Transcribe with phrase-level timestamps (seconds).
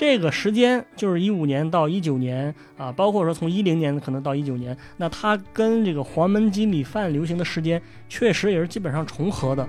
[0.00, 9.62] 这个时间就是一五年到一九年啊，包括说从一零年可能到一九年，那它跟这个黄焖鸡米饭流行的时间确实也是基本上重合的。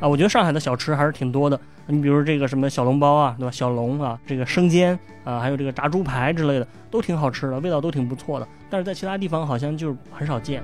[0.00, 1.60] 啊，我觉得上海的小吃还是挺多的。
[1.86, 3.50] 你比如这个什么小笼包啊，对吧？
[3.50, 8.48] 小笼啊，这个生煎啊，还有这个炸猪排之类的，都挺好吃的，味道都挺不错的。
[8.70, 10.62] 但是在其他地方好像就很少见。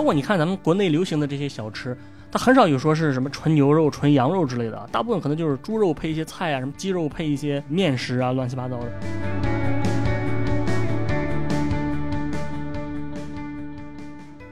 [0.00, 1.94] 包括你看咱们国内流行的这些小吃，
[2.32, 8.86] 它很少有说是什么纯牛肉、纯羊肉之类的，大部分可能就是猪肉配一些菜啊，什么鸡肉配一些面食啊，乱七八糟的。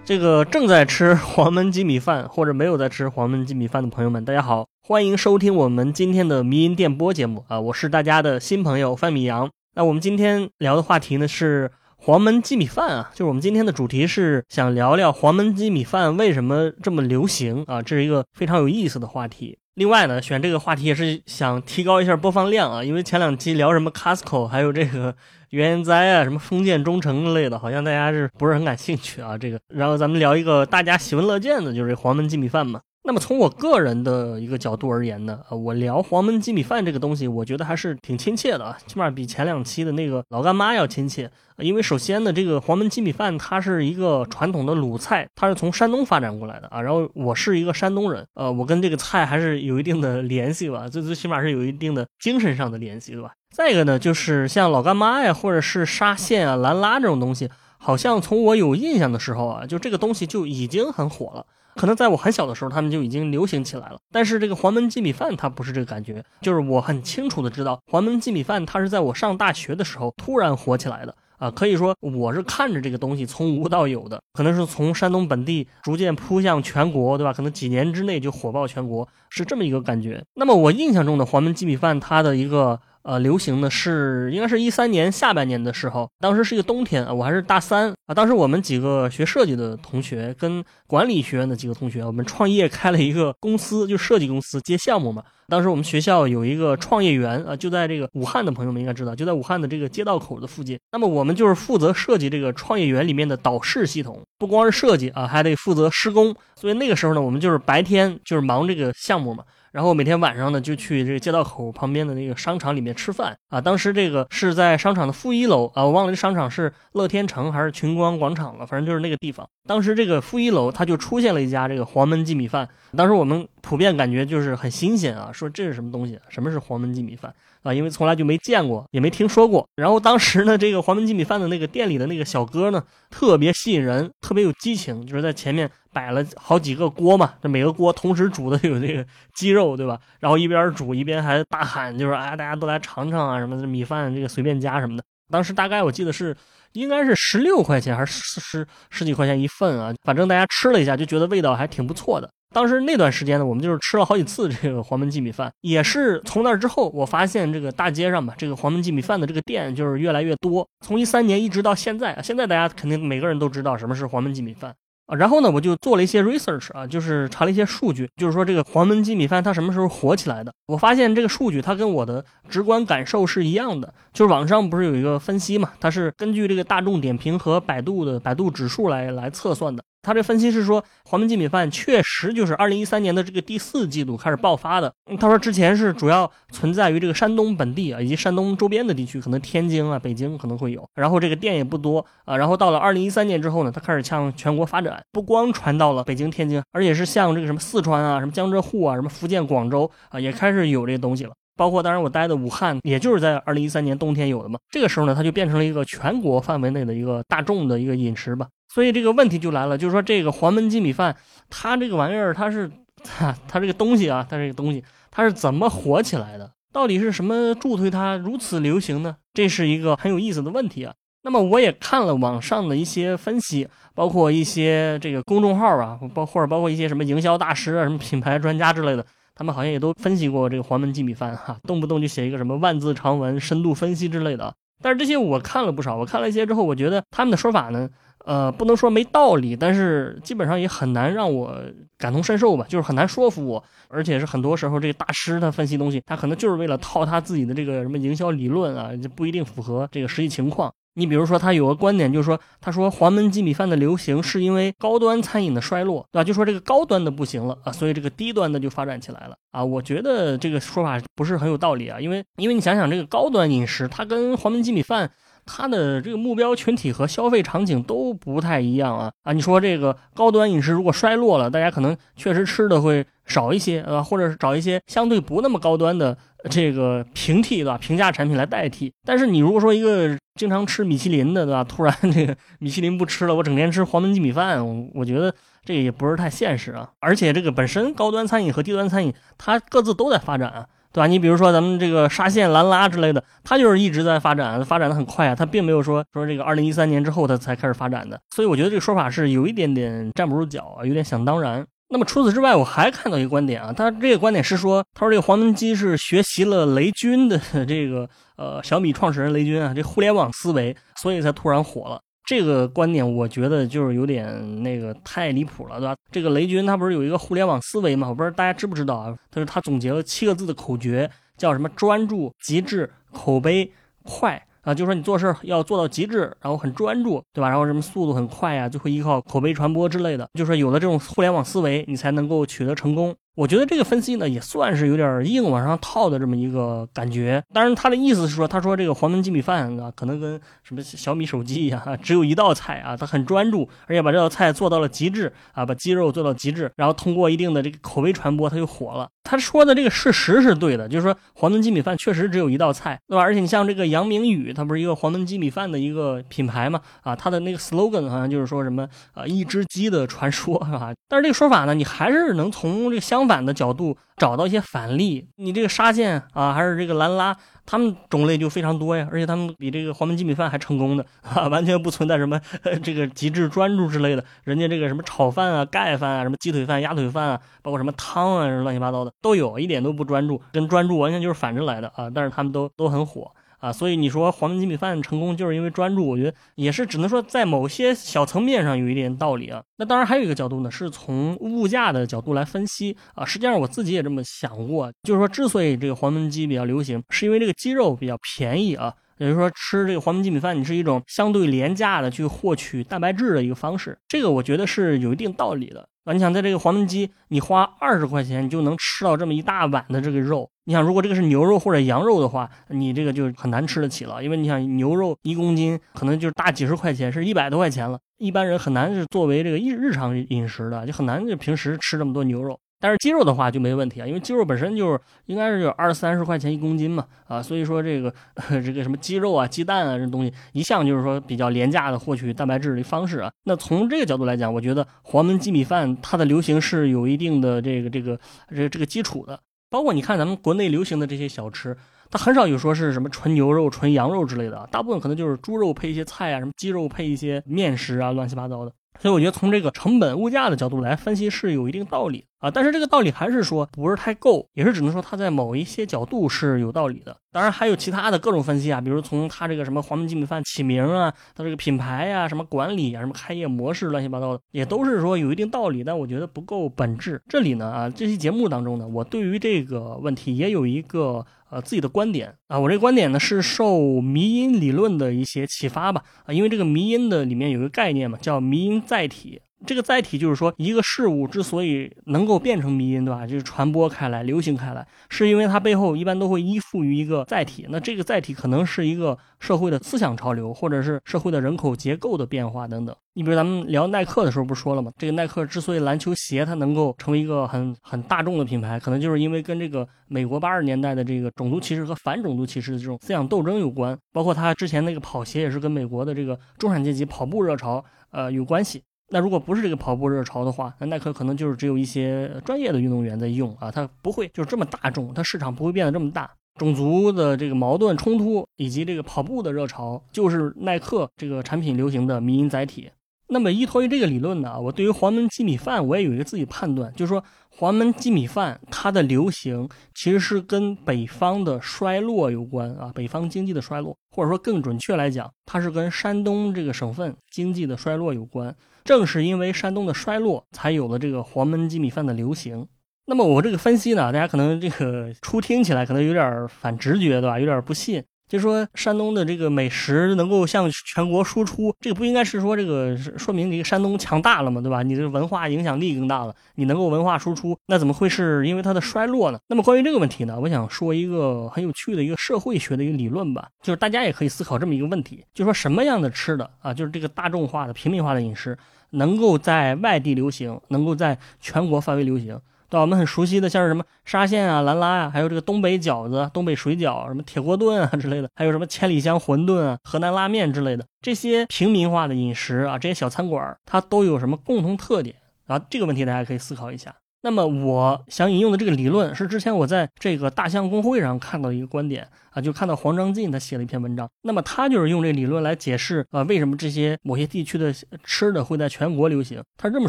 [0.04, 7.58] 这个正在吃黄焖鸡米饭或者没有在吃黄焖鸡米饭的朋友们，大家好，欢迎收听我们今天的迷音电波节目啊！
[7.58, 9.48] 我是大家的新朋友范米阳。
[9.74, 19.58] 那我们今天聊的话题呢是黄焖鸡米饭啊，就是我们今天的主题是想聊聊黄焖鸡米饭为什么这么流行啊，这是一个非常有意思的话题。
[19.74, 25.14] 另外呢，选这个话题也是想提高一下播放量啊，因为前两期聊什么 Costco，还有这个。
[25.50, 29.38] 原哉啊，什么封建忠诚之类的，好像大家是不是很感兴趣啊？
[29.38, 32.80] 这个，然后咱们聊一个大家喜闻乐见的，就是黄焖鸡米饭嘛。
[33.04, 41.30] 那么从我个人的一个角度而言呢，呃，我聊黄焖鸡米饭这个东西，我觉得还是挺亲切的啊，起码比前两期的那个老干妈要亲切。
[41.58, 46.82] 因为首先呢，这个黄焖鸡米饭它是一个传统的鲁菜，它是从山东发展过来的啊。
[46.82, 53.32] 然后我是一个山东人，呃，我跟这个菜还是有一定的联系吧，最最起码是有一定的精神上的联系，对吧？
[53.50, 61.46] 再一个呢，就是像老干妈呀，或者是沙县啊、兰拉这种东西，好像从我有印象的时候啊，就这个东西就已经很火了。
[61.78, 63.98] 可能在我很小的时候，他们就已经流行起来了。
[64.10, 71.48] 但是这个黄焖鸡米饭它不是这个感觉，就是我很清楚的知道，黄焖鸡米饭它是在我上大学的时候突然火起来的啊。
[71.50, 77.32] 可以说我是看着这个东西从无到有的，可能是从山东本地逐渐扑向全国，对吧？
[77.32, 80.24] 可能几年之内就火爆全国，是这么一个感觉。
[80.34, 82.80] 那么我印象中的黄焖鸡米饭，它的一个。
[83.08, 88.14] 呃，流行的是应该是一三年下半年的时候，当时是一个冬天啊，我还是大三啊。
[88.14, 95.22] 当时我们几个学设计的同学跟管理学院的几个同学，我们创业开了一个公司，就设计公司接项目嘛。
[95.48, 100.78] 当时我们学校有一个创业园啊，就在这个武汉的朋友们应该知道，就在武汉的这个街道口的附近。
[100.92, 106.36] 那么我们就是负责设计这个创业园里面的导视系统，不光是设计啊，还得负责施工。
[106.56, 109.42] 所以那个时候呢，我们就是白天就是忙这个项目嘛。
[109.78, 113.60] 然后每天晚上呢，就去这个街道口旁边的那个商场里面吃饭啊。
[113.60, 119.48] 当时这个是在商场的负一楼啊，我忘了这商场是乐天城还是群光广场了，反正就是那个地方。
[119.68, 122.68] 当时这个负一楼，它就出现了一家这个黄焖鸡米饭。
[122.96, 126.18] 当时我们普遍感觉就是很新鲜啊，说这是什么东西？
[126.28, 127.72] 什么是黄焖鸡米饭啊？
[127.72, 129.66] 因为从来就没见过，也没听说过。
[129.76, 139.04] 然后当时呢，这个黄焖鸡米饭的那个店里的那个小哥呢，特别吸引人，特别有激情，就是在前面摆了好几个锅嘛，这每个锅同时煮的有这个
[139.34, 139.98] 鸡肉，对吧？
[140.20, 145.02] 然后一边煮一边还大喊，就是哎，大家都来尝尝啊，什么这米饭这个随便加什么的。
[145.30, 146.36] 当时大概我记得是。
[146.72, 149.92] 应该是十六块钱还是十十几块钱一份啊？
[150.04, 152.30] 反正大家吃了一下，就觉得味道还挺不错的。
[152.54, 160.66] 当时那段时间呢，我们就是吃了好几次这个黄焖鸡米饭，也是从那之后，我发现这个大街上吧，这个黄焖鸡米饭的这个店就是越来越多。
[160.80, 164.74] 从一三年一直到现在，现在大家肯定每个人都知道什么是黄焖鸡米饭。
[165.06, 170.52] 啊，然后呢，我就做了一些 research 啊，就是查了一些数据，就是说这个黄焖鸡米饭它什么时候火起来的？
[170.66, 179.82] 我发现这个数据它跟我的直观感受是一样的，就是网上不是有一个分析嘛，它是根据这个大众点评和百度的百度指数来来测算的。
[180.08, 184.90] 他这分析是说，黄焖鸡米饭确实就是二零一三年的这个第四季度开始爆发的。
[185.20, 190.82] 他说之前是主要存在于这个山东本地啊，以及山东周边的地区，可能天津啊、北京可能会有。
[190.94, 192.34] 然后这个店也不多啊。
[192.38, 201.32] 然后到了二零一三年之后呢，他开始向全国发展，不光传到了北京、天津，而且是像这个什么四川啊、什么江浙沪啊、什么福建、广州啊，也开始有这个东西了。
[201.54, 204.58] 包括当然我待的武汉，也就是在二零一三年冬天有的嘛。
[204.70, 208.46] 这个时候呢，它就变成了一个全国范围内的一个大众的一个饮食吧。
[208.68, 211.16] 所以这个问题就来了，就是说这个黄焖鸡米饭，
[211.48, 212.70] 它这个玩意儿，它是
[213.02, 216.50] 它它这个东西啊，它这个东西，它是怎么火起来的？
[216.70, 219.16] 到底是什么助推它如此流行呢？
[219.32, 220.92] 这是一个很有意思的问题啊。
[221.22, 229.04] 那么我也看了网上的一些分析，包括一些这个公众号啊，包或者包括一些什么营销大师啊、什么品牌专家之类的，
[229.34, 234.54] 他们好像也都分析过这个黄焖鸡米饭哈，动不动就写一个什么万字长文、深度分析之类的。
[234.80, 237.88] 但是这些我看了不少，我看了一些之后，我觉得他们的说法呢。
[238.28, 241.58] 呃，不能说没道理，但是基本上也很难让我
[241.96, 243.64] 感同身受吧，就是很难说服我。
[243.88, 250.70] 而且是很多时候，这个大师他分析东西，他可能就是为了套他自己的这个什么营销理论啊，就不一定符合这个实际情况。
[250.92, 256.24] 你比如说，他有个观点，就是说，他说黄焖鸡米饭的流行是因为高端餐饮的衰落，对吧？
[256.24, 259.64] 就说这个高端的不行了啊，所以这个低端的就发展起来了啊。
[259.64, 265.10] 我觉得这个说法不是很有道理啊，因为因为你想想，这个高端饮食，它跟黄焖鸡米饭。
[265.50, 269.32] 它的这个目标群体和消费场景都不太一样啊啊！
[269.32, 276.16] 你说这个高端饮食如果衰落了，大家可能确实吃的会少一些啊，或者是找一些相对不那么高端的
[276.50, 277.78] 这个平替对吧？
[277.78, 278.92] 平价产品来代替。
[279.06, 281.64] 但是你如果说一个经常吃米其林的对吧？
[281.64, 285.34] 突然这个米其林不吃了，我整天吃黄焖鸡米饭，我我觉得
[285.64, 286.90] 这也不是太现实啊。
[287.00, 290.66] 而且这个本身高端餐饮和低端餐饮，它各自都在发展啊。
[290.92, 291.06] 对吧？
[291.06, 295.34] 你比如说咱们这个沙县兰拉之类的，它就是一直在发展，发展的很快啊。
[295.34, 301.66] 它并没有说说这个二零一三年之后它才开始发展的，所以我觉得这个说法是有一点点站不住脚啊，有点想当然。
[301.90, 308.06] 那么除此之外，我还看到一个观点啊，他这个观点是说，他说这个黄焖鸡是学习了雷军的 这个
[308.36, 311.98] 呃小米创始人雷军啊，这互联网思维，所以才突然火了。
[312.28, 315.96] 这个观点我觉得就是有点那个太离谱了，对吧？
[316.12, 318.06] 这个雷军他不是有一个互联网思维嘛？
[318.06, 319.16] 我不知道大家知不知道啊？
[319.30, 321.66] 他说他总结了七个字的口诀，叫什么？
[321.70, 323.72] 专注、极致、口碑、
[324.02, 324.74] 快啊！
[324.74, 327.48] 就是说你做事要做到极致，然后很专注，对吧？
[327.48, 330.28] 然后什么速度很快呀，就会依靠口碑传播之类的。
[330.34, 333.16] 就是说有了这种互联网思维，你才能够取得成功。
[333.38, 337.40] 我觉得这个分析呢，也算是有点硬往上套的这么一个感觉。
[337.54, 349.08] 当然，他的意思是说，他说这个黄焖鸡米饭啊，可能跟什么小米手机一样，只有一道菜啊，他很专注，而且把这道菜做到了极致啊，把鸡肉做到极致，然后通过一定的这个口碑传播，他就火了。
[349.28, 353.20] 他说的这个事实是对的，就是说黄焖鸡米饭确实只有一道菜，对吧？
[353.22, 356.80] 而且你像这个杨明宇，他不是一个黄焖鸡米饭的一个品牌嘛？
[357.02, 360.94] 啊，他的那个 slogan 好像就是说什么啊，一只鸡的传说，是吧？
[361.08, 363.98] 但是这个说法呢，你还是能从这个相反的角度。
[364.18, 367.36] 找到一些反例，你这个沙县啊，还是这个兰拉，
[367.70, 372.40] 他们种类就非常多呀，而且他们比这个黄焖鸡米饭还成功的啊，完全不存在什么
[372.82, 374.24] 这个极致专注之类的。
[374.44, 382.08] 人家这个什么炒饭啊、盖饭啊、什么鸡腿饭、鸭腿饭啊，包括什么汤啊，乱七八糟的都有，一点都不专注，跟专注完全就是反着来的啊。
[382.08, 383.30] 但是他们都都很火。
[383.58, 389.62] 啊，所以你说黄焖鸡米饭成功就是因为专注，我觉得也是只能说在某些小层面上有一点道理啊。
[389.76, 393.24] 那当然还有一个角度呢，是从物价的角度来分析啊。
[393.24, 398.94] 实际上我自己也这么想过，就是说之所以这个黄焖鸡比较流行，是因为这个鸡肉比较便宜啊。
[399.18, 405.88] 也就是说吃这个黄焖鸡米饭，你是一种相对廉价的去获取蛋白质的一个方式，这个我觉得是有一定道理的。
[406.04, 410.48] 啊，你想在这个黄焖鸡，你花二十块钱，你就能吃到这么一大碗的这个肉。
[410.68, 422.60] 你想，如果这个是牛肉或者羊肉的话，你这个就很难吃得起了，因为你想牛肉一公斤可能就是大几十块钱，是一百多块钱了，一般人很难是作为这个日日常饮食的，就很难就平时吃这么多牛肉。
[422.80, 428.12] 但是鸡肉的话就没问题啊，因为鸡肉本身就是应该是有二三十块钱一公斤嘛，啊，所以说这个
[428.62, 433.32] 这个什么鸡肉啊、鸡蛋啊这东西，一向就是说比较廉价的获取蛋白质的方式啊。
[433.44, 439.40] 那从这个角度来讲，我觉得黄焖鸡米饭它的流行是有一定的这个这个这个这个基础的。
[439.70, 441.76] 包括你看咱们国内流行的这些小吃，
[442.10, 448.72] 它很少有说是什么纯牛肉、纯羊肉之类的，大部分可能就是猪肉配一些菜啊，什么鸡肉配一些面食啊，乱七八糟的。
[449.00, 457.16] 所以我觉得从这个成本物价的角度来分析是有一定道理啊，但是这个道理还是说不是太够，也是只能说它在某一些角度是有道理的。
[457.32, 467.20] 当然还有其他的各种分析啊，比如从它这个什么黄焖鸡米饭起名啊，它这个品牌呀、什么管理啊、什么开业模式乱七八糟的，也都是说有一定道理，但我觉得不够本质。
[467.28, 471.24] 这里呢啊，这期节目当中呢，我对于这个问题也有一个。
[471.50, 479.40] 呃，自己的观点啊，我这个观点呢是受迷因理论的一些启发吧啊，因为这个迷因的里面有个概念嘛，叫迷因载体。
[479.66, 483.26] 这个载体就是说，一个事物之所以能够变成迷因，对吧？
[483.26, 487.66] 就是传播开来、流行开来，是因为它背后一般都会依附于一个载体。
[487.68, 492.94] 那这个载体可能是一个社会的思想潮流，或者是社会的人口结构的变化等等。
[493.14, 494.92] 你比如咱们聊耐克的时候，不是说了吗？
[494.96, 503.98] 这个耐克之所以篮球鞋它能够成为一个很很大众的品牌，可能就是因为跟这个美国八十年代的这个种族歧视和反种族歧视的这种思想斗争有关。
[504.12, 508.84] 包括它之前那个跑鞋也是跟美国的这个中产阶级跑步热潮呃有关系。
[509.10, 516.30] 那如果不是这个跑步热潮的话，那耐克可能就是只有一些专业的运动员在用啊，它不会就是这么大众，它市场不会变得这么大。
[516.58, 522.90] 种族的这个矛盾冲突以及这个跑步的热潮，就是耐克这个产品流行的迷因载体。
[523.28, 538.54] 那么依托于这个理论呢，我对于黄焖鸡米饭我也有一个自己判断，就是说黄焖鸡米饭它的流行其实是跟北方的衰落有关啊，北方经济的衰落，或者说更准确来讲，它是跟山东这个省份经济的衰落有关。
[538.88, 542.66] 正是因为山东的衰落，才有了这个黄焖鸡米饭的流行。
[543.04, 547.38] 那么我这个分析呢，大家可能这个初听起来可能有点反直觉，对吧？
[547.38, 548.02] 有点不信。
[548.28, 554.82] 就说山东的这个美食能够向全国输出，这个不应该是说这个说明这个山东强大了嘛，对吧？
[554.82, 559.38] 你的文化影响力更大了，你能够文化输出，那怎么会是因为它的衰落呢？
[559.48, 568.58] 那么关于这个问题呢，我想说一个很有趣的一个社会学的一个理论吧，就是大家也可以思考这么一个问题，就说什么样的吃的啊，就是这个大众化的平民化的饮食，
[568.90, 572.38] 能够在外地流行，能够在全国范围流行。
[572.70, 585.58] 对，我们很熟悉的，像是什么沙县啊、兰拉啊，还有这个东北饺子、东北水饺、什么铁锅炖啊之类的，还有什么千里香馄饨啊、河南拉面之类的，这些平民化的饮食啊，这些小餐馆，它都有什么共同特点啊？
[585.70, 586.94] 这个问题大家可以思考一下。
[587.20, 599.42] 那么我想引用的这个理论是之前我在这个大象公会上看到一个观点啊，就看到黄章进他写了一篇文章，那么他就是用这理论来解释啊为什么这些某些地区的吃的会在全国流行。
[599.56, 599.88] 他是这么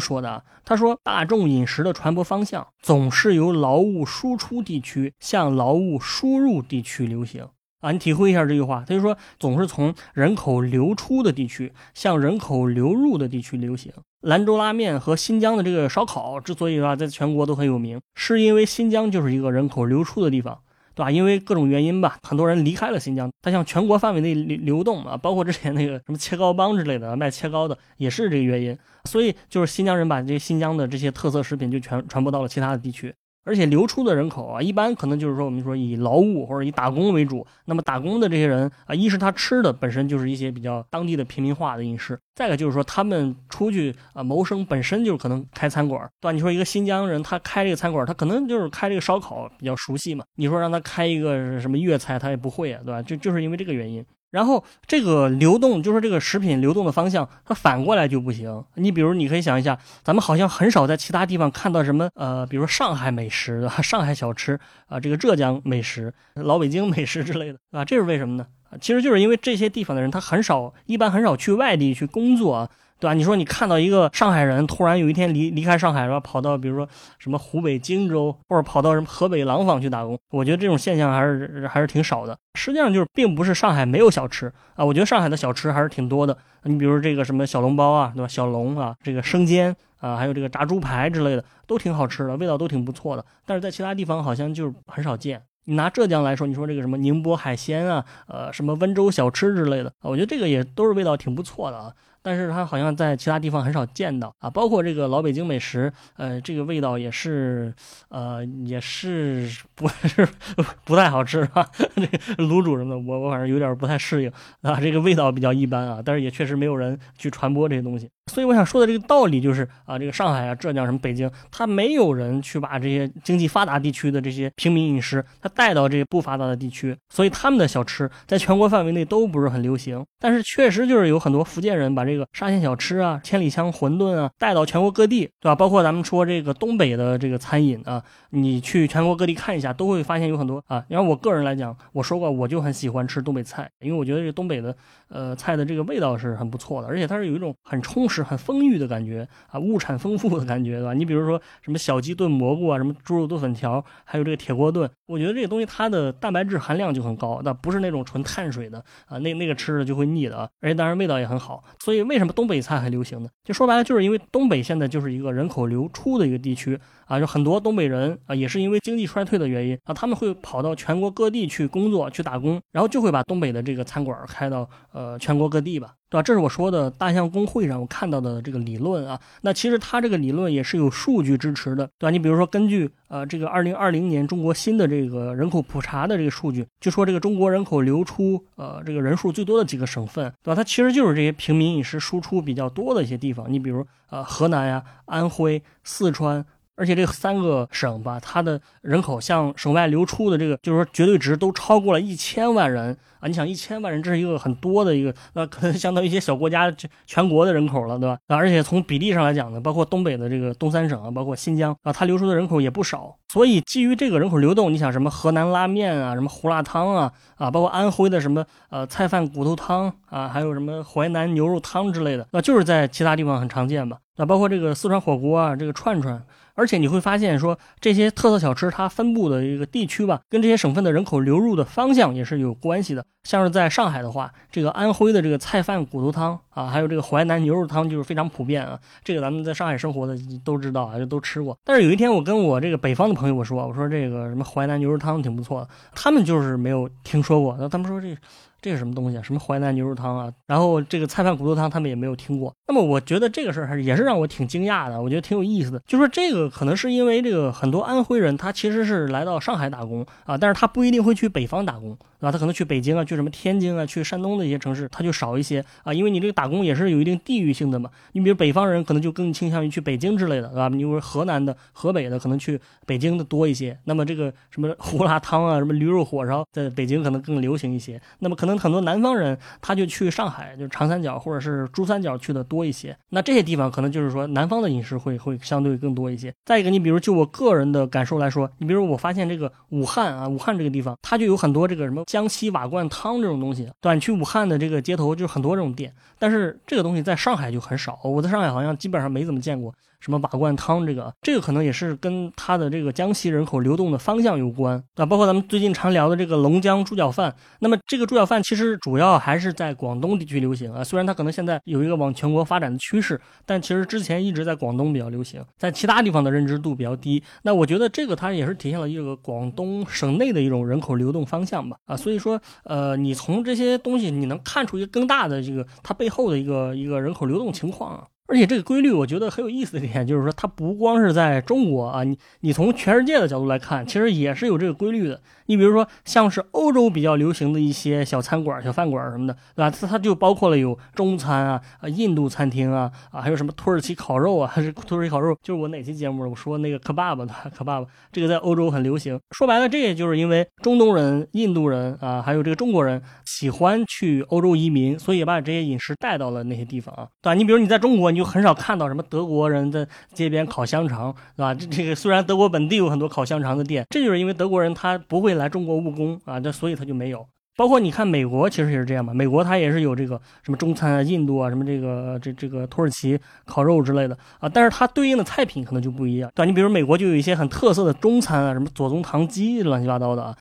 [0.00, 7.46] 说的啊，他说大众饮食的传播方向总是由劳务输出地区向劳务输入地区流行。
[7.80, 13.92] 啊，你体会一下这句话，他就说总是从人口流出的地区向人口流入的地区流行。
[14.20, 20.58] 兰州拉面和新疆的这个烧烤之所以啊在全国都很有名，是因为新疆就是一个人口流出的地方，
[20.94, 21.10] 对吧？
[21.10, 33.14] 因为各种原因吧，很多人离开了新疆，它向全国范围内流流动啊，包括之前那个什么切糕帮之类的卖切糕的也是这个原因，所以就是新疆人把这新疆的这些特色食品就全传播到了其他的地区。
[33.44, 37.46] 而且流出的人口啊，一般可能就是说，我们说以劳务或者以打工为主。
[37.64, 46.32] 那么打工的这些人啊，一是他吃的本身就是一些比较当地的平民化的饮食，再个就是说他们出去啊谋生本身就可能开餐馆，对吧？
[46.32, 50.24] 你说一个新疆人他开这个餐馆，他可能就是开这个烧烤比较熟悉嘛。
[50.36, 53.02] 你说让他开一个什么粤菜，他也不会啊，对吧？
[53.02, 54.04] 就就是因为这个原因。
[54.30, 58.64] 然后这个流动，就是这个食品流动的方向，它反过来就不行。
[58.74, 63.82] 你比如，你可以想一下，咱们好像很少在其他地方看到什么，呃，比如上海美食啊？
[63.82, 68.46] 上海小吃啊，这个浙江美食、老北京美食之类的，啊，这是为什么呢？
[68.80, 72.70] 其实就是因为这些地方的人，他很少，一般很少去外地去工作啊。
[73.00, 73.14] 对吧？
[73.14, 76.86] 你说你看到一个上海人突然有一天离离开上海，然后跑到比如说
[77.18, 82.38] 什么湖北荆州，或者跑到什么河北廊坊去打工，我觉得这种现象还是还是挺少的。
[82.54, 86.36] 实际上就是并不是上海没有小吃啊，我觉得上海的小吃还是挺多的。
[86.64, 88.28] 你比如这个什么小笼包啊，对吧？
[88.28, 93.24] 小笼啊，这个生煎啊，还有这个炸猪排之类的，都挺好吃的，味道都挺不错的。
[93.46, 95.40] 但是在其他地方好像就很少见。
[95.64, 101.92] 你拿浙江来说，你说这个什么宁波海鲜啊，呃，什么温州小吃之类的啊，我觉得这个也都是味道挺不错的啊。
[102.22, 107.72] 但是它好像在其他地方很少见到啊，包括这个老北京美食，呃，这个味道也是，
[108.08, 110.28] 呃，也是不是
[110.84, 111.66] 不太好吃啊。
[111.96, 116.02] 这个卤煮什么的，我我反正有点不太适应啊，这个味道比较一般啊。
[116.04, 118.08] 但是也确实没有人去传播这些东西。
[118.30, 130.04] 所以我想说的这个道理就是啊，这个上海啊、浙江什么北京，它没有人去把这些经济发达地区的这些平民饮食，它带到这些不发达的地区，所以他们的小吃在全国范围内都不是很流行。
[130.20, 135.54] 但是确实就是有很多福建人把这个沙县小吃啊、千里香馄饨啊带到全国各地，对吧？
[135.56, 140.84] 包括咱们说这个东北的这个餐饮啊，你去全国各地看一下，都会发现有很多啊。
[140.88, 144.76] 你看我个人来讲，我说过我就很喜欢吃东北菜，因为我觉得这东北的
[145.08, 148.19] 呃菜的这个味道是很不错的，而且它是有一种很充实。
[148.22, 150.94] 很丰裕的感觉啊，物产丰富的感觉，对吧？
[150.94, 161.62] 你比如说什么小鸡炖蘑菇啊，什么猪肉炖粉条，还有这个铁锅炖，我觉得这个东西它的蛋白质含量就很高，那不是那种纯碳水的啊，那那个吃着就会腻的啊，而且当然味道也很好。
[161.80, 163.28] 所以为什么东北菜很流行呢？
[163.44, 166.78] 就说白了，就是因为东北现在就是一个人口流出的一个地区
[167.10, 175.94] 啊，就很多东北人啊，也是因为经济衰退的原因啊，他们会跑到全国各地去工作去打工，然后就会把东北的这个餐馆开到呃全国各地吧。
[176.08, 176.22] 对吧？
[176.22, 179.20] 这是我说的大象公会上我看到的这个理论啊。
[179.42, 182.10] 那其实它这个理论也是有数据支持的，对吧？
[182.10, 190.54] 你比如说，根据呃这个二零二零年中国新的这个人口普查的这个数据，就说这个中国人口流出呃这个人数最多的几个省份，对吧？
[190.56, 193.46] 它其实就是这些平民饮食输出比较多的一些地方。
[193.48, 196.44] 你比如呃河南呀、安徽、四川。
[196.80, 203.28] 而且这三个省吧，它的人口向省外流出的这个，就是说绝对值都超过了一千万人啊！
[203.28, 206.74] 你想一千万人，这是一个很多的一个，那可能相当于一些小国家
[207.06, 208.18] 全国的人口了，对吧？
[208.28, 213.14] 啊，而且从比例上来讲呢，包括东北的这个东三省啊，包括新疆啊，它流出的人口也不少。
[213.28, 223.98] 所以基于这个人口流动，你想什么河南拉面啊，什么胡辣汤啊，啊，包括安徽的什么呃菜饭骨头汤啊，还有什么淮南牛肉汤之类的，那就是在其他地方很常见吧？
[224.16, 226.22] 那包括这个四川火锅啊，这个串串。
[226.60, 233.02] 而且你会发现，说这些特色小吃它分布的一个地区吧，跟这些省份的人口流入的方向也是有关系的。
[233.24, 238.78] 像是在上海的话，这个安徽的这个菜饭骨头汤啊，还有这个淮南牛肉汤就是非常普遍啊。
[239.02, 240.14] 这个咱们在上海生活的
[240.44, 241.56] 都知道啊，就都吃过。
[241.64, 247.56] 但是有一天我跟我这个北方的朋友我说，我说这个什么淮南牛肉汤挺不错的，他们就是没有听说过。
[247.58, 248.14] 那他们说这。
[248.60, 249.22] 这是什么东西啊？
[249.22, 250.32] 什么淮南牛肉汤啊？
[250.46, 252.54] 然后这个菜饭骨头汤他们也没有听过。
[252.68, 255.80] 那么我觉得这个事儿还是也是让我挺惊讶的，我觉得挺有意思的。
[255.86, 261.96] 就说这个可能是因为这个很多安徽人他其实是来到上海打工啊，但是他不一定会去北方打工。
[262.20, 267.90] 啊，他可能去北京啊，去什么天津啊，去山东的一些城市，他就少一些啊，因为你这个打工也是有一定地域性的嘛。
[268.12, 270.68] 你比如北方人可能就更倾向于去北京之类的，对吧？
[270.68, 273.78] 你比如河南的、河北的，可能去北京的多一些。
[273.84, 278.00] 那么这个什么胡辣汤啊，什么驴肉火烧，在北京可能更流行一些。
[278.18, 282.96] 那么可能很多南方人他就去上海，就是长三角或者是珠三角去的多一些。
[283.10, 286.32] 那这些地方可能就是说南方的饮食会会相对更多一些。
[286.44, 292.04] 再一个，你比如就我个人的感受来说，你比如我发现这个武汉啊，武汉这个地方，它就有很多这个什么。
[292.10, 298.00] 江西瓦罐汤这种东西，短，去武汉的这个街头就很多这种店，但是这个东西在上海就很少。
[298.02, 299.72] 我在上海好像基本上没怎么见过。
[300.00, 305.06] 什么瓦罐汤，这个这个可能也是跟它的这个江西人口流动的方向有关啊。
[305.06, 310.82] 包括咱们最近常聊的这个龙江猪脚饭，那么这个猪脚饭其实主要还是在广东地区流行啊。
[310.82, 317.22] 虽然它可能现在有一个往全国发展的趋势，但其实之前一直在广东比较流行，在其他地方的认知度比较低。
[317.42, 321.96] 那我觉得这个它也是体现了一个广东省内的一种人口流动方向吧啊。
[321.96, 328.04] 所以说，呃，你从这些东西你能看出一个更大的这个它背后的一个一个人口流动情况啊。
[328.30, 335.20] 而且这个规律，我觉得很有意思的一点就是说，它不光是在中国啊，你你从全世界的角度来看，其实也是有这个规律的。
[335.46, 339.68] 你比如说，像是欧洲比较流行的一些小餐馆、小饭馆什么的，对吧？
[339.68, 349.18] 它它就包括了有中餐啊、啊印度餐厅啊、啊还有什么土耳其烤肉啊，还 是土耳其烤肉，就是我哪期节目我说那个可爸爸的可爸爸，这个在欧洲很流行。
[349.32, 357.34] 说白了，这也就是因为中东人、印度人啊，还有这个中国人喜欢去欧洲移民，所以把这些饮食带到了那些地方啊，对吧？
[357.34, 361.54] 你比如你在中国，你就很少看到什么德国人在街边烤香肠，对吧？
[361.54, 365.30] 这这个虽然德国本地有很多烤香肠的店，这就是因为德国人他不会。
[365.40, 367.26] 来中国务工啊，这所以他就没有。
[367.56, 369.14] 包括你看美国，其实也是这样嘛。
[369.14, 376.30] 美国它也是有这个什么中餐啊、印度啊、什么这个这这个土耳其烤肉之类的啊，但是它对应的菜品可能就不一样。
[376.34, 380.36] 对吧，你比如美国就有一些很特色的中餐啊，什么左宗棠鸡乱七八糟的啊。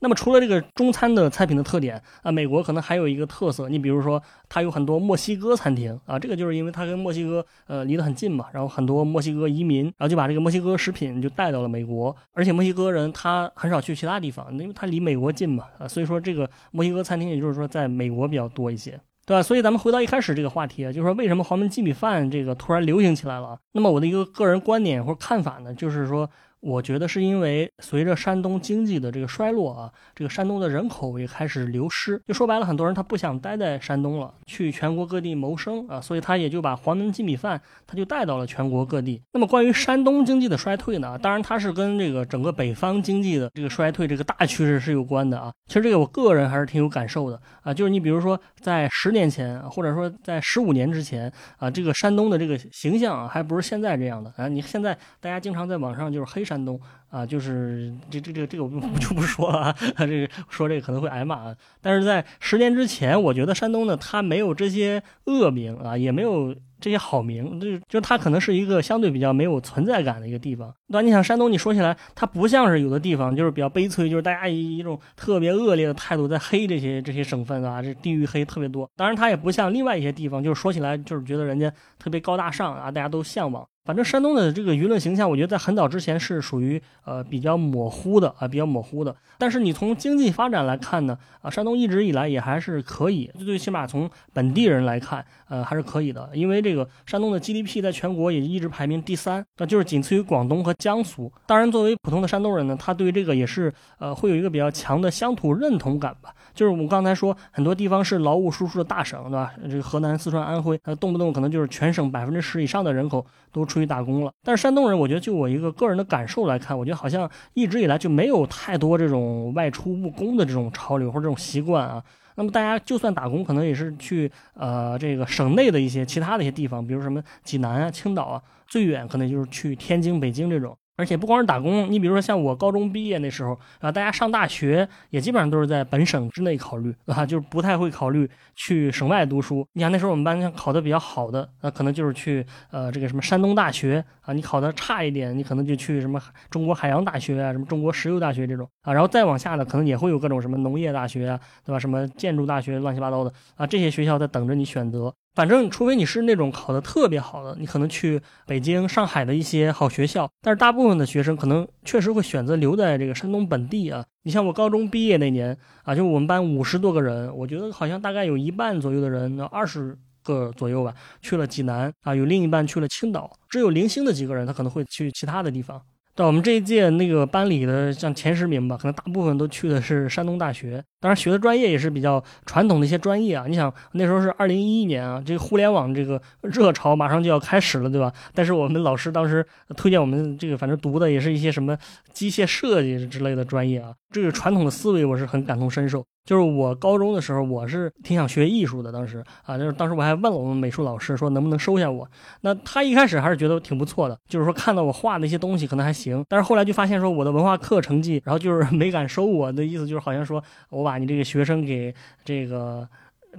[0.00, 19.42] 那么除了这个中餐的菜品的特点啊，美国可能还有一个特色，你比如说它有很多墨西哥餐厅啊，这个就是因为它跟墨西哥呃离得很近嘛，然后很多墨西哥移民，然后就把这个墨西哥食品就带到了美国，而且墨西哥人他很少去其他地方，因为他离美国近嘛啊，所以说这个墨西哥餐厅也就是说在美国比较多一些，对吧？
[19.42, 23.58] 所以咱们回到一开始这个话题啊，就是说为什么黄焖鸡米饭这个突然流行起来了？
[23.72, 26.30] 那么我的一个个人观点或者看法呢，就是说。
[26.60, 32.20] 我觉得是因为随着山东经济的这个衰落啊，这个山东的人口也开始流失。
[32.28, 39.22] 就说白了，很多人他不想待在山东了，去全国各地谋生啊，所以他也就把黄焖鸡米饭他就带到了全国各地。
[39.32, 45.50] 那么关于山东经济的衰退呢，当然它是跟这个整个北方经济的这个衰退这个大趋势是有关的啊。
[45.66, 54.46] 其实这个我个人还是挺有感受的啊，就是你比如说在十年前，或者说在十五年之前啊，这个山东的这个形象啊，还不是现在这样的啊。
[54.46, 56.44] 你现在大家经常在网上就是黑。
[56.50, 56.78] 山东
[57.10, 61.54] 啊，就是这这这这个我 就不说了啊，这个说这个可能会挨骂。
[61.80, 70.74] 但是在十年之前，我觉得山东呢，它没有这些恶名啊，也没有这些好名，就就它可能是一个相对比较没有存在感的一个地方。
[70.88, 78.90] 那你想山东，你说起来，它不像是有的地方就是比较悲催，就是大家以一种特别恶劣的态度在黑这些这些省份啊，这地域黑特别多。
[78.96, 83.64] 当然，它也不像另外一些地方，就是说起来就是觉得人家特别高大上啊，大家都向往。
[83.84, 89.14] 反正山东的这个舆论形象，我觉得在很早之前是属于呃比较模糊的啊，比较模糊的。
[89.38, 96.28] 但是你从经济发展来看呢，啊，山东一直以来也还是可以，最起码从本地人来看，呃，还是可以的。
[96.34, 101.32] 因为这个山东的 GDP 在全国也一直排名第三，那就是仅次于广东和江苏。
[101.46, 106.34] 当然，作为普通的山东人呢，他对这个也是呃会有一个比较强的乡土认同感吧。
[106.52, 109.52] 就是我们刚才说，很多地方是劳务输出的大省，对吧？
[109.70, 114.32] 这个河南、四川、安徽，它动不动可能就是全省百分之十以上的人口都出去打工了。
[114.42, 122.02] 但是山东人，我觉得就我一个个人的感受来看，我觉得好像一直以来就没有太多这种外出务工的这种潮流或者这种习惯啊。
[122.34, 130.76] 那么大家就算打工，可能也是去呃这个省内的一些其他的一些地方，比如什么济南啊、青岛啊，最远可能就是去天津、北京这种。
[131.00, 139.66] 而且不光是打工，你比如说像我高中毕业那时候啊，大家上大学也基本上都是在本省之内考虑，啊，就是不太会考虑去省外读书。
[139.72, 151.78] 你看那时候我们班考的比较好的，那可能就是去呃这个什么山东大学啊，你考的差一点，你可能就去什么中国海洋大学啊，什么中国石油大学这种啊，然后再往下呢，可能也会有各种什么农业大学啊，对吧？
[151.78, 155.14] 什么建筑大学，乱七八糟的啊，这些学校在等着你选择。
[155.40, 160.30] 反正，除非你是那种考得特别好的，你可能去北京、上海的一些好学校。
[160.42, 164.04] 但是，大部分的学生可能确实会选择留在这个山东本地啊。
[164.24, 175.80] 你像我高中毕业那年啊，就我们班五十多个人，我觉得好像大概有一半左右的人，那二十个左右吧，去了济南啊，有另一半去了青岛，只有零星的几个人，他可能会去其他的地方。
[176.14, 183.46] 到我们这一届那个班里的像前十名吧，可能大部分都去的是山东大学，当然学的专业也是比较传统的一些专业啊。
[183.48, 188.12] 你想那时候是二零一一年啊，这个互联网这个热潮马上就要开始了，对吧？
[188.34, 189.44] 但是我们老师当时
[189.76, 191.76] 推荐我们这个，反正读的也是一些什么
[192.12, 193.92] 机械设计之类的专业啊。
[194.10, 196.04] 这个传统的思维我是很感同身受。
[196.26, 198.92] 就是我高中的时候，我是挺想学艺术的。
[198.92, 202.06] 当时啊，就是当时我还问了我们美术老师，说能不能收下我。
[202.42, 206.22] 那他一开始还是觉得挺不错的，就是说看到我画的一些东西可能还行。
[206.28, 212.88] 但是后来就发现说我的文化课成绩，然后就是没敢收我的意思，就是好像说我把把你这个学生给这个。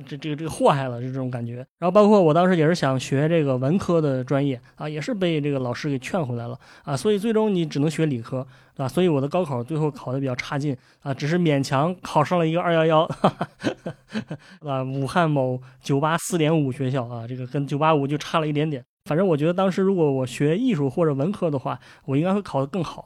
[0.08, 1.56] 这这个这个祸害了，就这种感觉。
[1.78, 6.96] 然后包括我当时也是想学这个文科的专业啊，也是被这个老师给劝回来了啊。
[6.96, 8.88] 所以最终你只能学理科，对吧？
[8.88, 13.02] 所以我的高考最后考的比较差劲啊，只是勉强考上了一个二幺幺，
[14.64, 18.82] 啊，武汉某九八四点五学校啊，这个跟九八五就差了一点点。
[19.10, 23.06] 反正我觉得当时如果我学艺术或者文科的话，我应该会考得更好。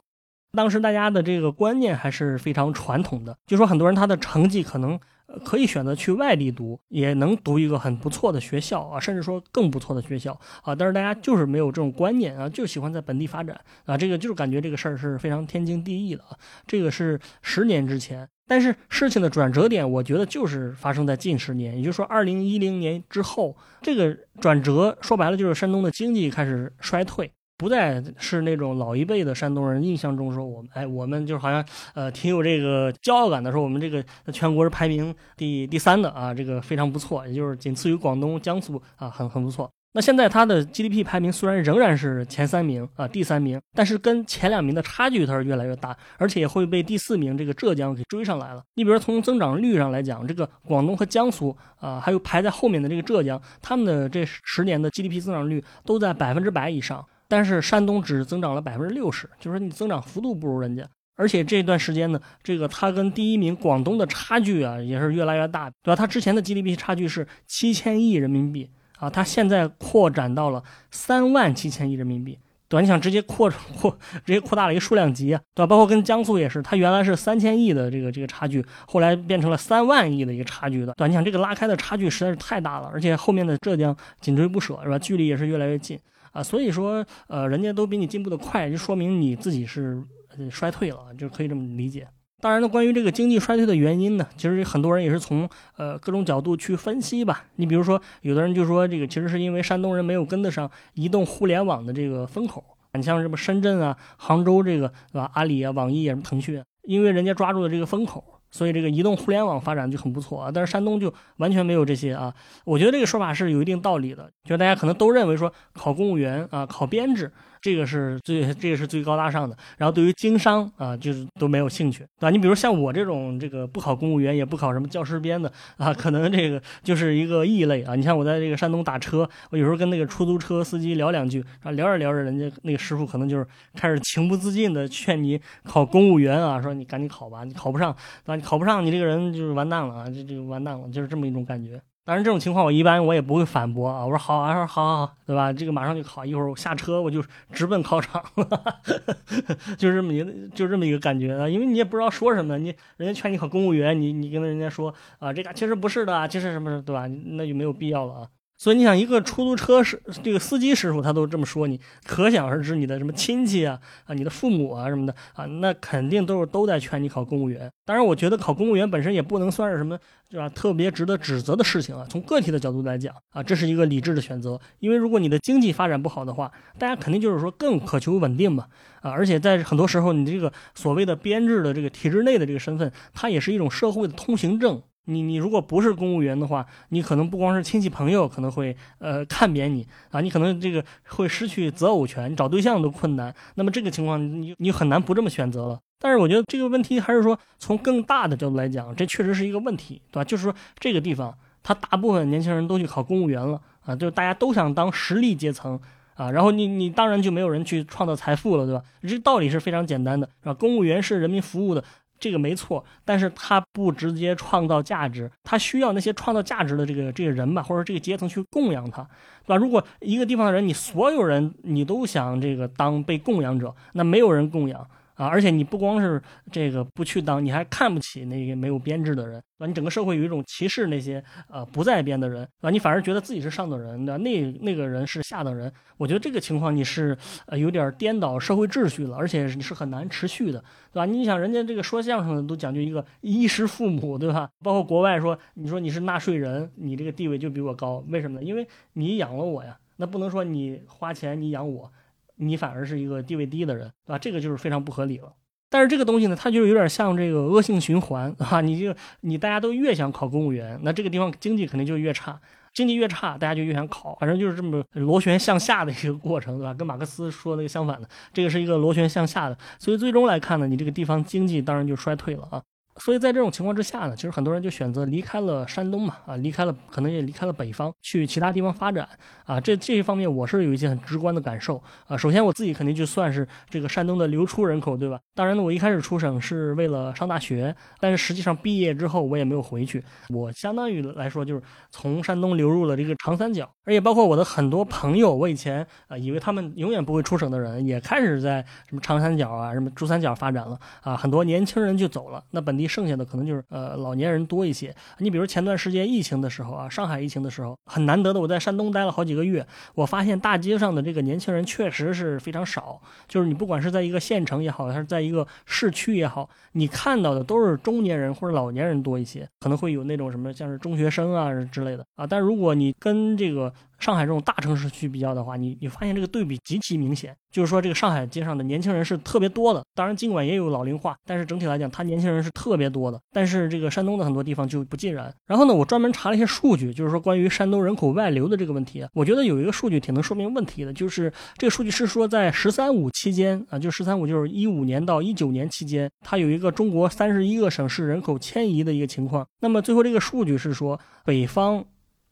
[0.56, 4.98] 当时大家的这个观念还是非常传统的，就说很多人他的成绩可能。
[5.44, 10.72] 可以选择去外地读，也能读一个很不错的学校啊，甚至说更不错的学校啊。
[10.72, 13.98] 但是大家就是没有这种观念啊，就喜欢在本地发展啊。
[13.98, 16.30] 这个就是感觉这个事儿是非常天经地义的啊。
[16.64, 27.30] 这个是十年之前，但是事情的转折点，我觉得就是发生在近十年，也就是说二零一零年之后，这个转折说白了就是山东的经济开始衰退。
[27.58, 31.64] 不再是那种老一辈的山东人印象中说我们哎我们就好像
[31.94, 57.02] 呃挺有这个骄傲感的说我们这个全国是排名第第三的啊这个非常不错也就是仅次于广东江苏啊很很不错那现在它的 GDP 排名虽然仍然是前三名啊第三名但是跟前两名的差距它是越来越大而且也会被第四名这个浙江给追上来了你比如说从增长率上来讲这个广东和江苏啊还有排在后面的这个浙江他们的这十年的 GDP 增长率都在百分之百以上。
[57.28, 60.86] 但是山东只增长了百分之六十，就是说你增长幅度不如人家，
[61.16, 65.96] 而且这段时间呢，这个它跟第一名广东的差距啊也是越来越大，对吧？
[65.96, 72.80] 它之前的 GDP 差距是七千亿人民币啊，它现在扩展到了三万七千亿人民币，对吧？
[72.80, 75.66] 你想直接扩扩直接扩大了一个数量级啊，对吧？
[75.66, 81.06] 包括跟江苏也是，它原来是三千亿的这个这个差距，后来变成了三万亿的一个差距的，对吧？
[81.06, 84.98] 你想这个拉开的差距实在是太大了，而且后面的浙江紧追不舍，是吧？
[84.98, 85.98] 距离也是越来越近。
[86.36, 90.02] 啊，所以说，呃，人家都比你进步的快，就说明你自己是
[90.50, 92.06] 衰退了，就可以这么理解。
[92.42, 97.46] 当然呢，关于这个经济衰退的原因呢，其实很多人也是从呃各种角度去分析吧。
[97.56, 102.62] 你比如说，有的人就说这个其实是因为山东人没有跟得上移动互联网的这个风口。
[102.92, 105.30] 你像什么深圳啊、杭州这个，对吧？
[105.32, 108.35] 阿里啊、网易啊、腾讯，因为人家抓住了这个风口。
[108.56, 112.32] 所以这个移动互联网发展就很不错啊，但是山东就完全没有这些啊。
[112.64, 117.30] 我觉得这个说法是有一定道理的，就是大家可能都认为说考公务员啊，考编制。
[117.66, 122.30] 这个是最这个是最高大上的，然后对于经商啊，就是都没有兴趣，对吧？
[122.30, 127.96] 你比如像我这种这个不考公务员，也不考什么教师编的啊，可能这个就是一个异类啊。
[127.96, 137.92] 你像我在这个山东打车，我有时候跟那个出租车司机聊两句，啊，聊着聊着，人家那个师傅可能就是开始情不自禁的劝你考公务员啊，说你赶紧考吧，你考不上，
[138.24, 138.36] 对吧？
[138.36, 141.80] 你考不上，你这个人就是完蛋了啊，这这个完蛋了，就是这么一种感觉。
[142.06, 144.04] 当然，这种情况我一般我也不会反驳啊。
[144.06, 145.52] 我说好啊，说好好好，对吧？
[145.52, 148.80] 这个马上就考，一会儿我下车我就直奔考场了，
[149.76, 151.48] 就这么一个就这么一个感觉啊。
[151.48, 157.08] 因为你也不知道说什么，你人家劝你考公务员，你你跟人家说啊，这个其实不是的，其实什么，对吧？
[157.08, 158.28] 那就没有必要了啊。
[158.58, 167.70] 所以你想，一个出租车师这个司机师傅他都这么说你，可想而知你的什么亲戚啊啊，你的父母啊什么的啊，那肯定都是都在劝你考公务员。
[167.84, 169.98] 当然，我觉得考公务员本身也不能算是什么，
[170.30, 170.48] 对吧？
[170.48, 172.06] 特别值得指责的事情啊。
[172.08, 174.58] 从个体的角度来讲啊，这是一个理智的选择。
[174.78, 178.66] 因为如果你的经济发展不好的话，大家肯定就是说更渴求稳定嘛
[179.02, 179.10] 啊。
[179.10, 184.82] 而且在很多时候，你这个所谓的编制的这个体制内的这个身份，它也是一种社会的通行证。
[185.06, 193.34] 你你如果不是公务员的话，你可能不光是亲戚朋友可能会呃看扁你啊，你可能这个会失去择偶权，找对象都困难。
[193.54, 195.80] 那么这个情况你你很难不这么选择了。
[195.98, 200.24] 但是我觉得这个问题还是说从更大的角度来讲，这确实是一个问题，对吧？
[200.24, 205.80] 就是说这个地方，他大部分年轻人都去考公务员了啊，就是大家都想当实力阶层
[206.14, 208.82] 啊，然后你你当然就没有人去创造财富了，对吧？
[209.02, 210.54] 这道理是非常简单的，是吧？
[210.54, 211.82] 公务员是人民服务的。
[212.18, 219.02] 这个没错，但是他不直接创造价值，他需要那些创造价值的这个这个人吧，或者这个阶层去供养他，
[219.46, 219.56] 对吧？
[219.56, 224.88] 如果一个地方的人，你所有人你都想这个当被供养者，那没有人供养。
[225.16, 229.66] 啊，而且你不光是这个不去当，你还看不起那些没有编制的人，对吧？
[229.66, 232.70] 你整个社会有一种歧视那些呃不在编的人，对吧？
[232.70, 234.18] 你反而觉得自己是上等人，对吧？
[234.18, 235.72] 那那个人是下等人。
[235.96, 241.06] 我觉得这个情况你是呃有点颠倒社会秩序了，而且你是很难持续的，对吧？
[241.06, 244.50] 你想人家这个说相声的都讲究一个衣食父母，对吧？
[244.62, 248.44] 包括国外说，你说你是纳税人，你这个地位就比我高，为什么呢？
[248.44, 251.90] 因为你养了我呀，那不能说你花钱你养我。
[252.36, 254.18] 你反而是一个地位低的人，对吧？
[254.18, 255.32] 这个就是非常不合理了。
[255.68, 258.60] 但是这个东西呢，它就是有点像这个恶性循环 啊！
[258.60, 262.40] 你就你大家都越想考公务员，那这个地方经济肯定就越差，
[262.72, 266.72] 经济越差，大家就越想考，反正就是这么螺旋向下的一个过程，对吧？
[266.72, 272.62] 跟马克思说那个相反的，这个是一个螺旋向下的，所以最终来看呢，你这个地方经济当然就衰退了啊。
[272.98, 279.06] 所以在这种情况之下呢，其实很多人就选择离开了山东嘛，啊，离开了，可能也离开了北方，去其他地方发展，
[279.44, 285.20] 啊，这这一方面我是有一些很直观的感受，啊，首先我自己肯定就算是这个山东的流出人口，对吧？
[285.34, 302.85] 当然呢，我一开始出省是为了上大学，但是实际上毕业之后我也没有回去，我相当于来说就是从山东流入了这个长三角，而且包括我的很多朋友，我以前啊以为他们永远不会出省的人，也开始在什么长三角啊、什么珠三角发展了，啊，很多年轻人就走了，那本地。
[302.86, 304.94] 剩下的可能就是呃老年人多一些。
[305.18, 313.00] 你比如前段时间疫情的时候啊，上海疫情的时候很难得的，我在山东待了好几个月，我发现大街上的这个年轻人确实是非常少。
[313.26, 322.26] 就是你不管是在一个县城也好，还是在一个市区也好，你看到的都是中年人或者老年人多一些，可能会有那种什么像是中学生啊之类的啊。
[322.26, 329.82] 但如果你跟这个上海这种大城市去比较的话，你你发现这个对比极其明显，就是说这个上海街上的年轻人是特别多的。
[329.94, 333.20] 当然，尽管也有老龄化，但是整体来讲，他年轻人是特别多的。
[333.32, 335.32] 但是这个山东的很多地方就不尽然。
[335.46, 349.46] 然后呢，我专门查了一些数据，就是说关于山东人口外流的这个问题，我觉得有一个数据挺能说明问题的，就是这个数据是说在“十三五”期间啊，就“十三五”就是一五年到一九年期间，它有一个中国三十一个省市人口迁移的一个情况。
[349.60, 351.84] 那么最后这个数据是说北方。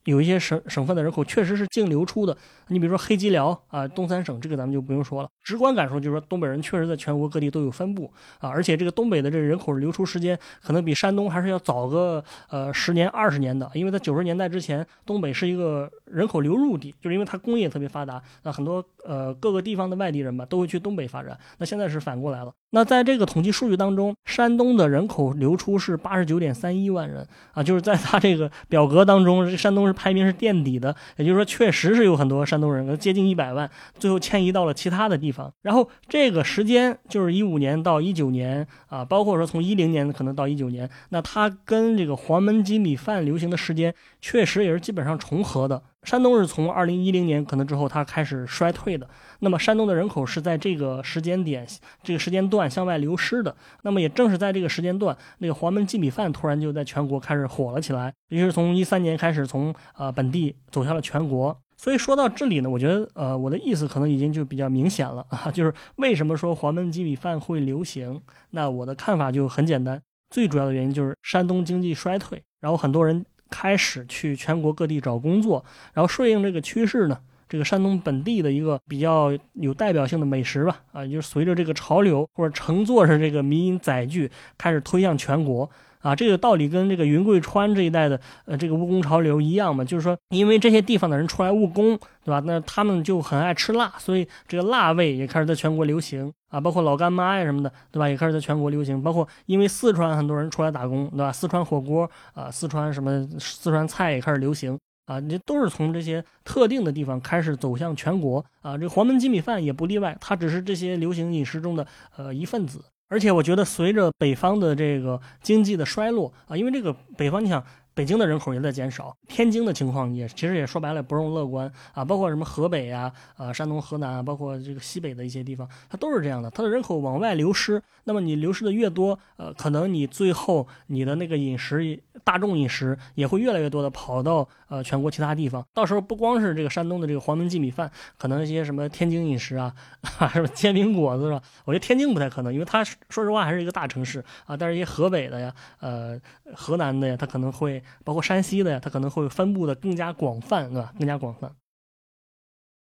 [0.04, 2.36] 有一些省省份的人口确实是净流出的，
[2.68, 5.28] 你比如说黑吉辽啊，东三省这个咱们就不用说了。
[5.42, 21.38] 直观感受就是说，东北人确实在全国各地都有分布啊，而且这个东北的这个人口流出时间可能比山东还是要早个呃十年二十年的，因为在九十年代之前，东北是一个人口流入地，就是因为它工业特别发达，那很多呃各个地方的外地人吧都会去东北发展。
[21.58, 22.52] 那现在是反过来了。
[22.70, 35.52] 那在这个统计数据当中，山东的人口流出是八十九点三一万人啊，就是在他这个表格当中，山东是排名是垫底的，也就是说，确实是有很多山东人，接近一百万，最后迁移到了其他的地方。
[35.62, 45.83] 然后这个时间就是一五年到一九年啊，包括说从一零年可能到一九年，那它跟这个黄焖鸡米饭流行的时间确实也是基本上重合的。
[46.04, 49.08] 山东是从二零一零年可能之后，它开始衰退的。
[49.40, 51.66] 那么山东的人口是在这个时间点、
[52.02, 53.56] 这个时间段向外流失的。
[53.82, 61.58] 那么也正是在这个时间段，那个黄焖鸡米饭突然就在全国开始火了起来，也就是从一三年开始，从呃本地走向了全国。
[61.76, 68.20] 所以说到这里呢，我觉得呃我的意思可能已经就比较明显了 啊，就是为什么说黄焖鸡米饭会流行？
[68.50, 73.24] 那我的看法就很简单，最主要的原因就是山东经济衰退，然后很多人。
[73.56, 77.16] 开始去全国各地找工作，然后顺应这个趋势呢，
[77.48, 85.70] 这个山东本地的一个比较有代表性的美食吧，啊，就是随着这个潮流或者乘坐着这个民营载具开始推向全国。
[86.04, 92.42] 啊，这个道理跟这个云贵川这一带的呃这个务工潮流一样嘛，就是说，因为这些地方的人出来务工，对吧？
[92.44, 98.06] 那他们就很爱吃辣，所以这个辣味也开始在全国流行啊，包括老干妈呀什么的，对吧？
[98.06, 99.02] 也开始在全国流行。
[99.02, 101.32] 包括因为四川很多人出来打工，对吧？
[101.32, 108.76] 四川火锅啊，四川什么四川菜也开始流行啊，这都是从这些特定的地方开始走向全国啊。
[108.76, 111.86] 这黄焖鸡米饭也不例外，它只是这些流行饮食中的
[112.18, 112.84] 呃一份子。
[113.14, 127.80] 而且我觉得，随着北方的这个经济的衰落啊，因为这个北方，你想北京的人口也在减少，天津的情况也其实也说白了不容乐观啊，包括什么河北啊、呃山东、河南啊，包括这个西北的一些地方，它都是这样的，它的人口往外流失。
[128.07, 135.64] 那么你流失的越多，呃，可能你最后你的那个饮食大众饮食也会越来越多的跑到呃全国其他地方。
[135.72, 139.74] 到时候不光是这个山东的这个黄焖鸡米饭，可能一些什么天津饮食啊，
[140.35, 141.40] 什么煎饼果子是吧？
[141.64, 144.57] 我觉得天津不太可能，因为它说实话还是一个大城市啊。
[144.57, 146.20] 但是一些河北的呀，呃，
[146.54, 150.92] 河南的呀，它可能会包括山西的呀，它可能会分布的更加广泛，对吧？
[150.99, 151.55] 更加广泛。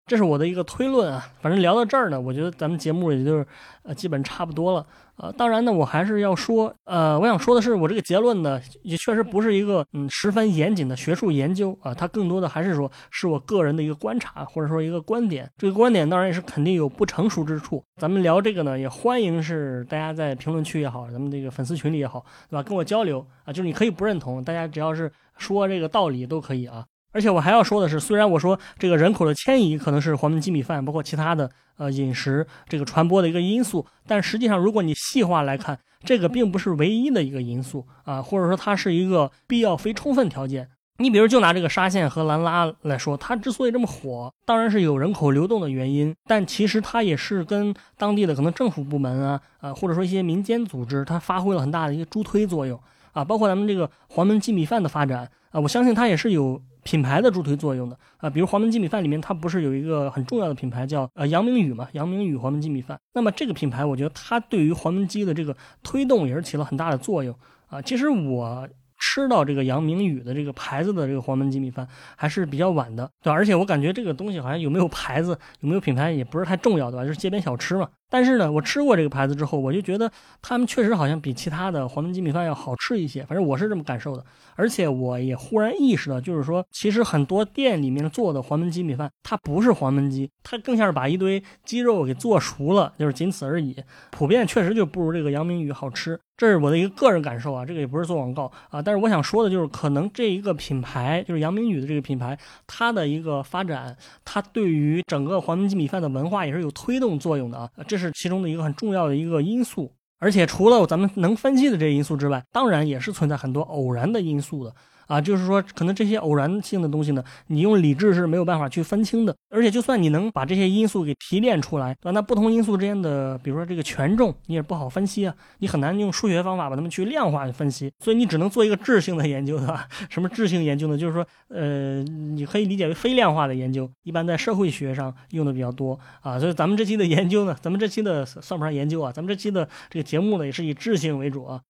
[0.08, 3.46] 这是我的一个推论啊，反正聊到这儿呢，我觉得咱们节目也就是
[3.82, 4.84] 呃基本差不多了。
[5.18, 15.50] 呃，当然呢，我还是要说，呃，我想说的是，我这个结论呢，也确实不是一个嗯十分严谨的学术研究啊，它更多的还是说是我个人的一个观察或者说一个观点。
[15.58, 17.84] 这个观点当然也是肯定有不成熟之处。
[17.96, 22.62] 咱们聊这个呢，也欢迎是大家在评论区也好，咱们这个粉丝群里也好，对吧？
[22.62, 26.86] 跟我交流啊，就是你可以不认同，大家只要是说这个道理都可以啊。
[27.12, 40.68] 而且我还要说的是，虽然我说这个人口的迁移可能是黄焖鸡米饭，包括其他的呃饮食这个传播的一个因素，但实际上如果你细化来看，这个并不是唯一的一个因素啊，或者说它是一个必要非充分条件。
[40.98, 52.78] 你比如就拿这个沙县和兰拉来说，它之所以这么火，当然是有人口流动的原因，但其实它也是跟当地的可能政府部门啊，啊或者说一些民间组织，它发挥了很大的一个助推作用
[53.12, 56.60] 啊，包括咱们这个黄焖鸡米饭的发展啊，我相信它也是有。
[56.88, 61.86] 品牌的助推作用的啊，比如黄焖鸡米饭里面，它不是有一个很重要的品牌叫呃杨明宇嘛？
[61.92, 62.98] 杨明宇黄焖鸡米饭。
[63.12, 67.82] 那么这个品牌，我觉得它对于黄焖鸡的这个推动也是起了很大的作用啊。
[67.82, 68.66] 其实我
[68.98, 73.34] 吃到这个杨明宇的这个牌子的这个黄焖鸡米饭还是比较晚的，对吧？
[73.34, 77.04] 而且我感觉这个东西好像有没有牌子、有没有品牌也不是太重要，对吧？
[77.04, 77.86] 就是街边小吃嘛。
[78.10, 84.24] 但是呢，我吃过这个牌子之后，我就觉得他们确实好像比其他的黄焖鸡米饭要好吃一些，反正我是这么感受的。
[84.54, 93.76] 而且我也忽然意识到，就是说，其实很多店里面做的黄焖鸡米饭，它不是黄焖鸡，它更像是把一堆鸡肉给做熟了，就是仅此而已。
[94.10, 98.82] 普遍确实就不如这个杨明宇好吃，这是我的一个个人感受啊，这个也不是做广告啊。
[98.82, 107.70] 但是我想说的就是，可能这一个品牌，就是杨明宇的这个品牌，它的一个发展，它对于整个黄焖鸡米饭的文化也是有推动作用的啊。
[107.86, 109.92] 这是其中的一个很重要的一个因素。
[110.20, 114.74] 而且除了咱们能分析的这些因素之外，当然也是存在很多偶然的因素的。
[115.08, 119.34] 啊，就是说，可能这些偶然性的东西呢，你用理智是没有办法去分清的。
[119.50, 125.34] 而且，就算你能把这些因素给提炼出来，那不同因素之间的，比如说这个权重，你也不好分析啊。
[125.58, 129.88] 你很难用数学方法把它们去量化分析，所以你只能做一个质性的研究，对吧？
[130.10, 130.98] 什么质性研究呢？
[130.98, 136.38] 就是说，呃，你可以理解为非量化的研究，一般在社会学上用的比较多啊。
[136.38, 141.60] 所以咱们这期的研究呢，咱们这期的算不上研究啊，咱们这期的这个节目呢，也是以质性为主啊。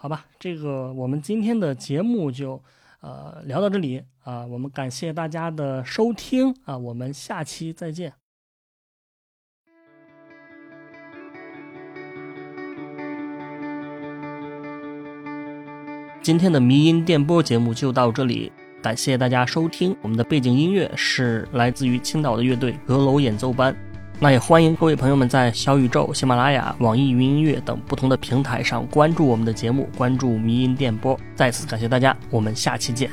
[0.00, 2.62] 好吧，这个我们今天的节目就
[3.00, 8.12] 呃聊到这里啊，我们感谢大家的收听啊，我们下期再见。
[16.22, 19.96] 今天的迷音电波节目就到这里，感谢大家收听。
[20.00, 23.74] 我们的背景音乐是来自于青岛的乐队阁楼演奏班。
[24.20, 31.16] 那也欢迎各位朋友们在小宇宙、喜马拉雅、网易云音乐等不同的平台上关注我们的节目，关注迷音电波。
[31.36, 33.08] 再次感谢大家，我们下期见。